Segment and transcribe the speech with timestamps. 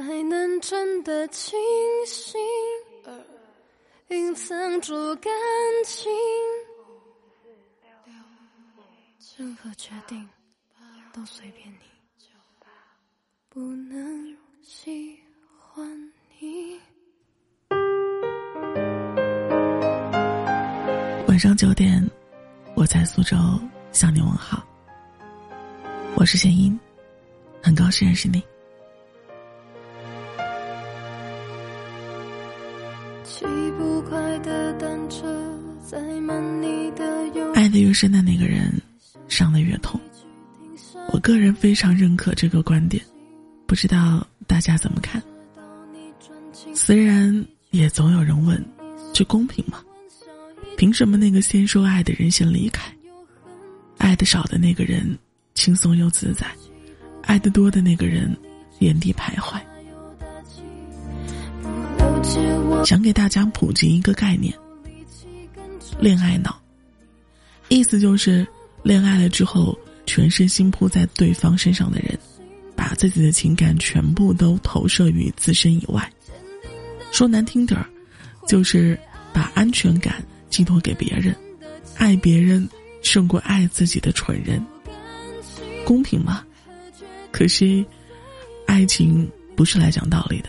[0.00, 1.58] 才能真的清
[2.06, 2.40] 醒，
[4.10, 5.32] 隐藏住感
[5.84, 6.08] 情。
[9.36, 10.28] 任何决定
[11.12, 11.78] 都随便你，
[13.48, 15.18] 不能喜
[15.58, 16.80] 欢你。
[21.26, 22.08] 晚上九点，
[22.76, 23.36] 我在苏州
[23.90, 24.64] 向你问好。
[26.14, 26.78] 我是贤英，
[27.60, 28.40] 很高兴认识你。
[33.28, 33.44] 骑
[33.76, 35.26] 不快的单车，
[35.84, 37.04] 载满你的
[37.54, 38.72] 爱的越深的那个人，
[39.28, 40.00] 伤的越痛。
[41.12, 43.04] 我个人非常认可这个观点，
[43.66, 45.22] 不知道大家怎么看？
[46.74, 48.64] 虽然也总有人问，
[49.12, 49.82] 这公平吗？
[50.78, 52.90] 凭什么那个先说爱的人先离开？
[53.98, 55.16] 爱的少的那个人
[55.54, 56.46] 轻松又自在，
[57.24, 58.34] 爱的多的那个人
[58.78, 59.60] 原地徘徊。
[62.84, 64.54] 想给大家普及一个概念：
[66.00, 66.60] 恋爱脑，
[67.68, 68.46] 意思就是
[68.82, 72.18] 恋爱了之后，全身心扑在对方身上的人，
[72.74, 76.10] 把自己的情感全部都投射于自身以外。
[77.10, 77.86] 说难听点儿，
[78.46, 78.98] 就是
[79.32, 81.34] 把安全感寄托给别人，
[81.96, 82.66] 爱别人
[83.02, 84.64] 胜过爱自己的蠢人。
[85.84, 86.44] 公平吗？
[87.32, 87.84] 可惜，
[88.66, 90.48] 爱情不是来讲道理的。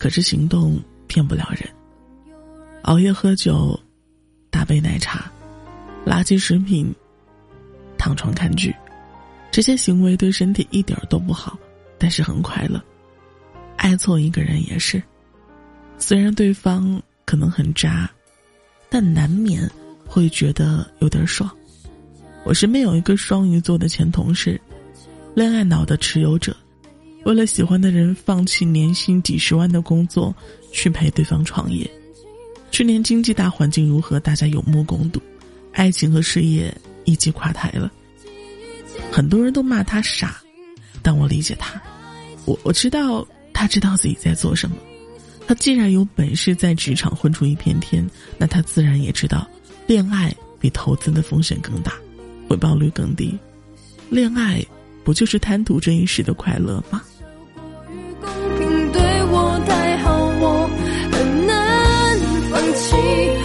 [0.00, 1.68] 可是行动骗不了人，
[2.84, 3.78] 熬夜喝酒，
[4.48, 5.30] 大杯奶茶，
[6.06, 6.90] 垃圾食品，
[7.98, 8.74] 躺床看剧，
[9.50, 11.58] 这些行为对身体一点都不好，
[11.98, 12.82] 但是很快乐。
[13.76, 15.02] 爱错一个人也是，
[15.98, 18.10] 虽然对方可能很渣，
[18.88, 19.70] 但难免
[20.06, 21.54] 会觉得有点爽。
[22.42, 24.58] 我身边有一个双鱼座的前同事，
[25.34, 26.56] 恋爱脑的持有者。
[27.24, 30.34] 为了喜欢的人，放弃年薪几十万的工作，
[30.72, 31.88] 去陪对方创业。
[32.70, 35.20] 去年经济大环境如何，大家有目共睹，
[35.72, 37.92] 爱情和事业一起垮台了。
[39.12, 40.40] 很多人都骂他傻，
[41.02, 41.80] 但我理解他。
[42.46, 44.76] 我我知道他知道自己在做什么。
[45.46, 49.48] 他既然有本事在职场混出一片天，那他自然也知道，
[49.86, 51.94] 恋爱比投资的风险更大，
[52.48, 53.36] 回报率更低。
[54.08, 54.64] 恋爱
[55.04, 57.02] 不就是贪图这一时的快乐吗？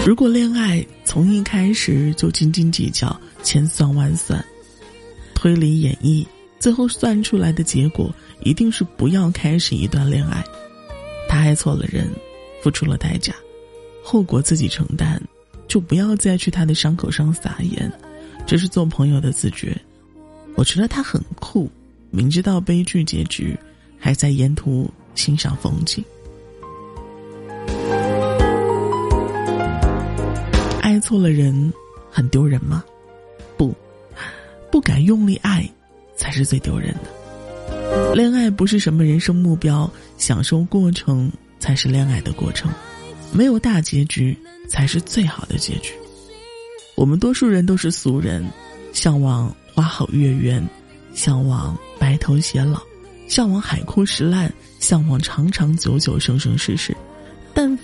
[0.06, 4.46] 如果恋爱从一开始就斤斤计较、千算万算、
[5.34, 6.24] 推理演绎，
[6.60, 8.14] 最后算出来的结果
[8.44, 10.46] 一定是不要开始一段恋爱。
[11.28, 12.08] 他爱错了人，
[12.62, 13.34] 付出了代价，
[14.04, 15.20] 后果自己承担，
[15.68, 17.92] 就不要再去他的伤口上撒盐。
[18.46, 19.76] 这是做朋友的自觉。
[20.54, 21.68] 我觉得他很酷，
[22.12, 23.58] 明知道悲剧结局，
[23.98, 26.06] 还在沿途欣赏风景。
[31.06, 31.72] 错了人，
[32.10, 32.84] 很丢人吗？
[33.56, 33.72] 不，
[34.72, 35.64] 不敢用力爱，
[36.18, 38.16] 才是最丢人的。
[38.16, 42.72] 恋爱不是什么人生目标，享受过程才是恋爱的过程。
[43.32, 44.36] 没有大结局，
[44.68, 45.94] 才是最好的结局。
[46.96, 48.44] 我们多数人都是俗人，
[48.92, 50.68] 向往花好月圆，
[51.14, 52.82] 向往白头偕老，
[53.28, 56.98] 向往海枯石烂，向往长长久久，生生世世。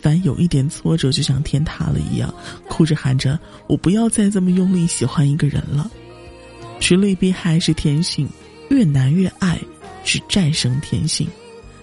[0.02, 2.34] 但凡有一点挫折，就像天塌了一样，
[2.68, 3.40] 哭着喊着
[3.70, 5.90] ：“我不要再这么用力喜欢一个人了。”
[6.82, 8.28] 趋利避害是天性，
[8.70, 9.60] 越难越爱
[10.04, 11.28] 是战胜天性。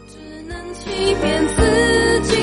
[0.08, 0.16] 只
[0.48, 1.62] 能欺骗自
[2.22, 2.34] 己，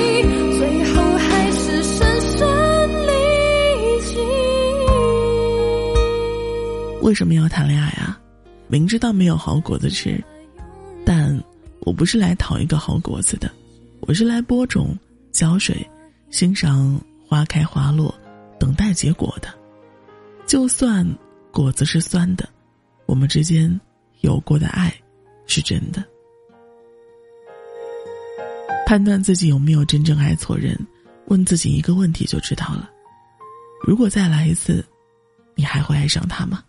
[0.56, 4.16] 最后还是深深离奇。
[7.02, 8.18] 为什么要谈恋爱啊？
[8.68, 10.18] 明知道没有好果子吃，
[11.04, 11.38] 但
[11.80, 13.50] 我不是来讨一个好果子的，
[14.00, 14.96] 我是来播种。
[15.36, 15.86] 浇水，
[16.30, 16.98] 欣赏
[17.28, 18.12] 花开花落，
[18.58, 19.54] 等待结果的。
[20.46, 21.06] 就算
[21.52, 22.48] 果子是酸的，
[23.04, 23.78] 我们之间
[24.22, 24.90] 有过的爱
[25.46, 26.02] 是真的。
[28.86, 30.74] 判断自己有没有真正爱错人，
[31.26, 32.88] 问自己一个问题就知道了：
[33.86, 34.82] 如果再来一次，
[35.54, 36.64] 你还会爱上他吗？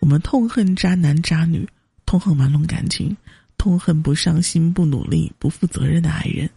[0.00, 1.66] 我们痛恨渣男渣女，
[2.04, 3.16] 痛恨玩弄感情，
[3.56, 6.50] 痛恨不上心、不努力、不负责任的爱人，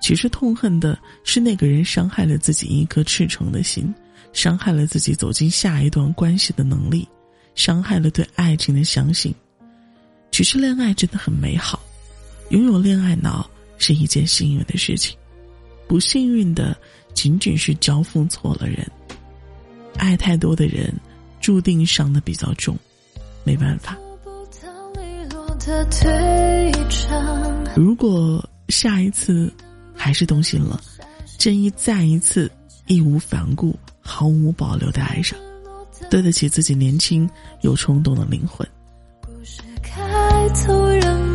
[0.00, 3.92] 其实痛恨的是那个人伤害了自己一颗赤诚的心，
[4.32, 7.06] 伤害了自己走进下一段关系的能力，
[7.54, 9.34] 伤害了对爱情的相信。
[10.30, 11.80] 其实恋爱真的很美好，
[12.50, 15.16] 拥有恋爱脑是一件幸运的事情，
[15.88, 16.76] 不幸运的
[17.12, 18.86] 仅仅是交付错了人。
[19.96, 20.94] 爱太多的人，
[21.40, 22.76] 注定伤的比较重，
[23.42, 23.98] 没办法。
[27.74, 29.52] 如果下一次
[29.98, 30.80] 还是动心了，
[31.36, 32.50] 建议再一次
[32.86, 35.36] 义无反顾、毫无保留地爱上，
[36.08, 37.28] 对得起自己年轻
[37.62, 38.66] 又冲动的灵魂。
[39.20, 41.27] 故事开头，人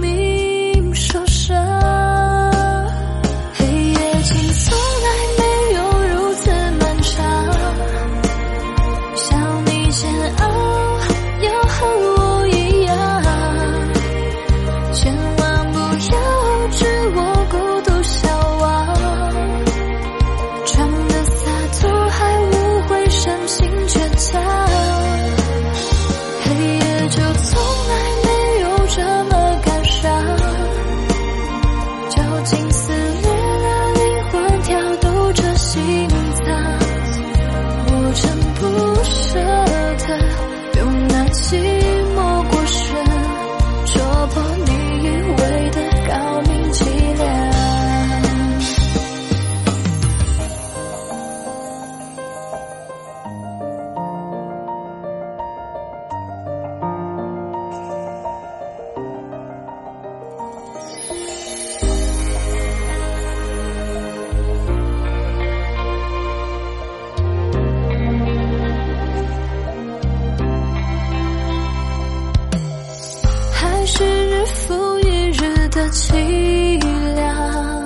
[75.91, 76.79] 凄
[77.15, 77.85] 凉，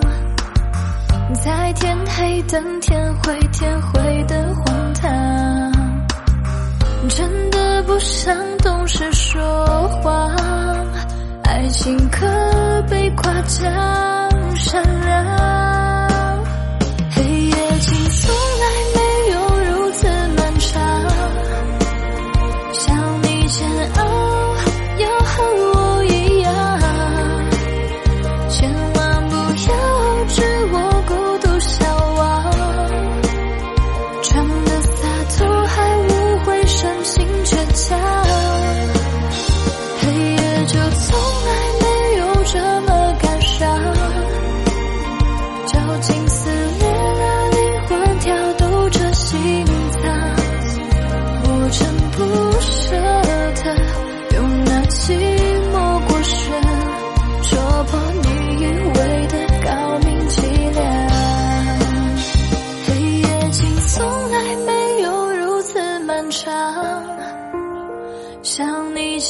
[1.44, 5.10] 在天黑等天灰，天灰的荒唐，
[7.10, 9.42] 真的不想懂事说
[10.02, 10.36] 谎，
[11.44, 12.26] 爱情可
[12.90, 13.66] 被夸奖
[14.56, 15.26] 善良，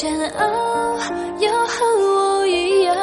[0.00, 0.96] 煎熬，
[1.40, 2.94] 要和我一样，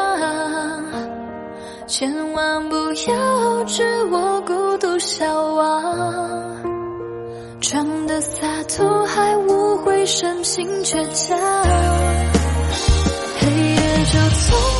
[1.88, 5.26] 千万不要只我孤独消
[5.56, 5.84] 亡。
[7.60, 11.38] 装的洒脱，还误会深情倔强，
[13.42, 14.75] 黑夜就从。